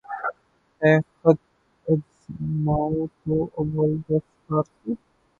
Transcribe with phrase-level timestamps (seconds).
[0.81, 1.39] ہے خطِ
[1.87, 2.15] عجز
[2.63, 4.91] مَاو تُو اَوّلِ درسِ آرزو